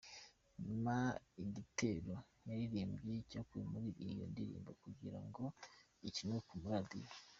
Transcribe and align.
Nyuma 0.65 0.95
igitero 1.43 2.15
yaririmbye 2.47 3.13
cyakuwe 3.29 3.63
muri 3.71 3.89
iyo 4.07 4.23
ndirimbo 4.31 4.69
kugira 4.83 5.19
ngo 5.27 5.43
ikinnwe 6.07 6.39
ku 6.47 6.53
maradiyo. 6.61 7.11